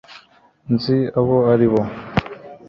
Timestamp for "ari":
1.53-1.67